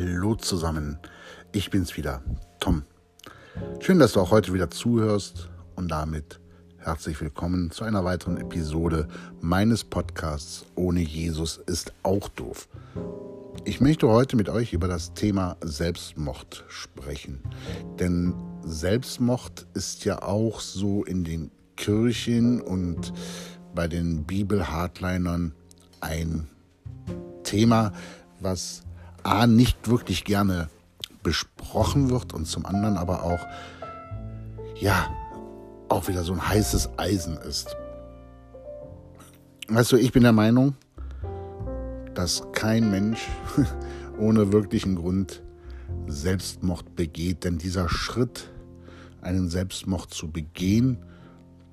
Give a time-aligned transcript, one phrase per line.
[0.00, 0.98] Hallo zusammen,
[1.52, 2.22] ich bin's wieder,
[2.58, 2.84] Tom.
[3.80, 6.40] Schön, dass du auch heute wieder zuhörst und damit
[6.78, 9.08] herzlich willkommen zu einer weiteren Episode
[9.42, 12.66] meines Podcasts Ohne Jesus ist auch doof.
[13.66, 17.42] Ich möchte heute mit euch über das Thema Selbstmord sprechen,
[17.98, 18.32] denn
[18.64, 23.12] Selbstmord ist ja auch so in den Kirchen und
[23.74, 25.52] bei den Bibel-Hardlinern
[26.00, 26.48] ein
[27.42, 27.92] Thema,
[28.40, 28.82] was
[29.22, 30.68] A nicht wirklich gerne
[31.22, 33.40] besprochen wird und zum anderen aber auch,
[34.78, 35.08] ja,
[35.88, 37.76] auch wieder so ein heißes Eisen ist.
[39.68, 40.74] Weißt du, ich bin der Meinung,
[42.14, 43.28] dass kein Mensch
[44.18, 45.42] ohne wirklichen Grund
[46.06, 48.50] Selbstmord begeht, denn dieser Schritt,
[49.22, 50.98] einen Selbstmord zu begehen,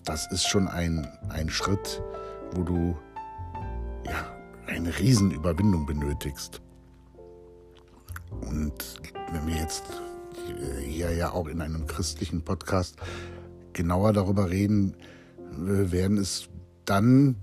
[0.05, 2.01] das ist schon ein, ein Schritt,
[2.53, 2.97] wo du
[4.05, 4.31] ja,
[4.67, 6.61] eine Riesenüberwindung benötigst.
[8.31, 8.73] Und
[9.31, 9.83] wenn wir jetzt
[10.85, 12.95] hier ja auch in einem christlichen Podcast
[13.73, 14.95] genauer darüber reden,
[15.49, 16.49] werden es
[16.85, 17.35] dann,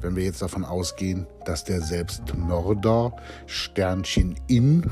[0.00, 4.88] wenn wir jetzt davon ausgehen, dass der Selbstmörder Sternchen in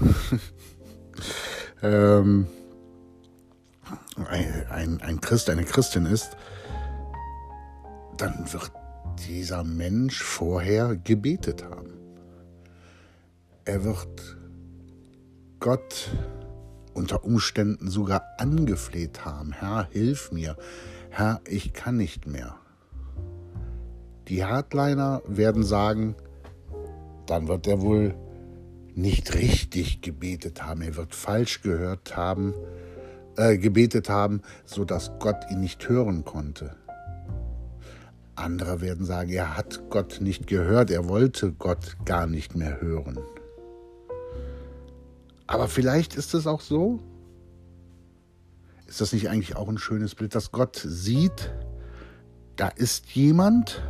[1.83, 2.47] ähm,
[4.29, 6.37] ein, ein, ein Christ, eine Christin ist,
[8.17, 8.73] dann wird
[9.29, 11.95] dieser Mensch vorher gebetet haben.
[13.65, 14.17] Er wird
[15.61, 16.11] Gott
[16.95, 20.56] unter Umständen sogar angefleht haben, Herr, hilf mir,
[21.11, 22.56] Herr, ich kann nicht mehr.
[24.29, 26.14] Die Hardliner werden sagen,
[27.27, 28.14] dann wird er wohl
[28.95, 32.55] nicht richtig gebetet haben, er wird falsch gehört haben,
[33.36, 36.77] äh, gebetet haben, so dass Gott ihn nicht hören konnte.
[38.34, 43.19] Andere werden sagen, er hat Gott nicht gehört, er wollte Gott gar nicht mehr hören.
[45.49, 47.01] Aber vielleicht ist es auch so.
[48.86, 51.53] Ist das nicht eigentlich auch ein schönes Bild, dass Gott sieht,
[52.57, 53.83] da ist jemand,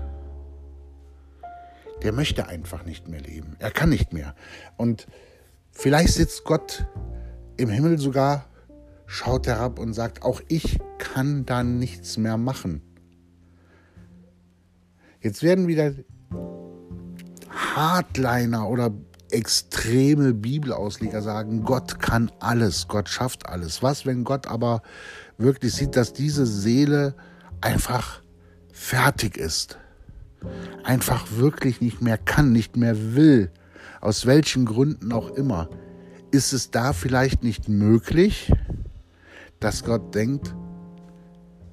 [2.03, 3.57] der möchte einfach nicht mehr leben.
[3.59, 4.35] Er kann nicht mehr.
[4.77, 5.07] Und
[5.73, 6.87] vielleicht sitzt Gott
[7.57, 8.47] im Himmel sogar,
[9.07, 12.83] schaut herab und sagt, auch ich kann da nichts mehr machen.
[15.21, 15.93] Jetzt werden wieder
[17.51, 18.93] Hardliner oder
[19.31, 23.83] extreme Bibelausleger sagen, Gott kann alles, Gott schafft alles.
[23.83, 24.83] Was, wenn Gott aber
[25.37, 27.15] wirklich sieht, dass diese Seele
[27.61, 28.23] einfach
[28.73, 29.79] fertig ist,
[30.85, 33.51] einfach wirklich nicht mehr kann, nicht mehr will,
[34.01, 35.69] aus welchen Gründen auch immer,
[36.31, 38.53] ist es da vielleicht nicht möglich,
[39.61, 40.55] dass Gott denkt,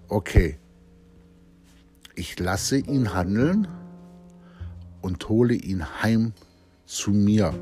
[0.07, 0.57] okay,
[2.15, 3.67] ich lasse ihn handeln
[5.01, 6.33] und hole ihn heim
[6.85, 7.53] zu mir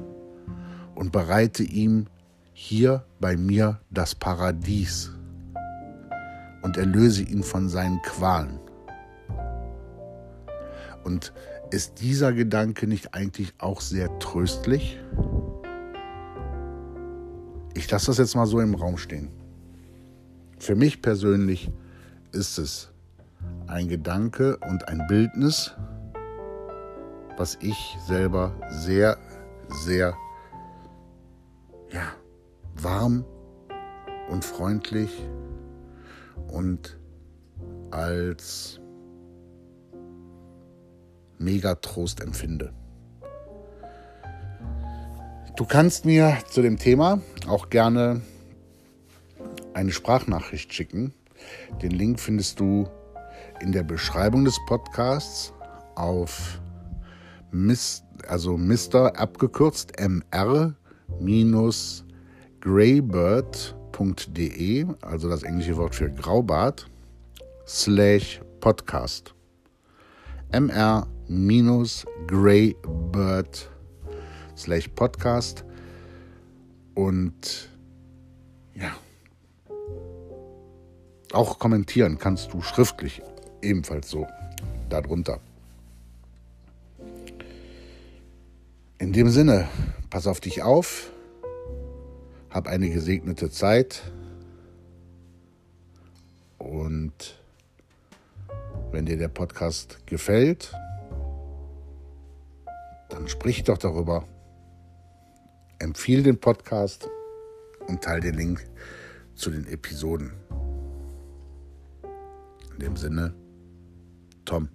[0.96, 2.08] und bereite ihm
[2.54, 5.12] hier bei mir das Paradies
[6.62, 8.60] und erlöse ihn von seinen Qualen.
[11.04, 11.34] Und
[11.72, 15.00] ist dieser Gedanke nicht eigentlich auch sehr tröstlich?
[17.74, 19.30] Ich lasse das jetzt mal so im Raum stehen.
[20.60, 21.72] Für mich persönlich
[22.32, 22.92] ist es
[23.68, 25.74] ein Gedanke und ein Bildnis,
[27.38, 29.18] was ich selber sehr,
[29.86, 30.16] sehr
[31.92, 32.14] ja,
[32.76, 33.26] warm
[34.30, 35.12] und freundlich
[36.48, 36.98] und
[37.92, 38.80] als
[41.38, 42.74] Megatrost empfinde.
[45.56, 48.22] Du kannst mir zu dem Thema auch gerne
[49.74, 51.14] eine Sprachnachricht schicken.
[51.82, 52.90] Den Link findest du
[53.62, 55.54] in der Beschreibung des Podcasts
[55.96, 56.60] auf
[57.54, 59.16] Mis, also Mr.
[59.16, 59.92] abgekürzt
[61.20, 62.04] mr
[62.62, 66.90] graybird.de, also das englische Wort für Graubart,
[67.68, 69.36] slash Podcast.
[71.28, 73.70] mr graybird
[74.58, 75.64] slash Podcast.
[76.96, 77.70] Und
[78.74, 78.96] ja,
[81.34, 83.22] auch kommentieren kannst du schriftlich
[83.62, 84.26] ebenfalls so
[84.90, 85.40] darunter.
[89.14, 89.70] In dem Sinne,
[90.10, 91.12] pass auf dich auf,
[92.50, 94.02] hab eine gesegnete Zeit
[96.58, 97.40] und
[98.90, 100.74] wenn dir der Podcast gefällt,
[103.10, 104.28] dann sprich doch darüber.
[105.78, 107.08] Empfiehl den Podcast
[107.88, 108.68] und teile den Link
[109.36, 110.34] zu den Episoden.
[112.72, 113.36] In dem Sinne,
[114.44, 114.70] Tom.